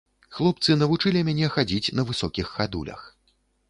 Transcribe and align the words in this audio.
Хлопцы 0.37 0.77
навучылі 0.81 1.23
мяне 1.29 1.53
хадзіць 1.59 1.93
на 2.01 2.09
высокіх 2.11 2.53
хадулях. 2.59 3.09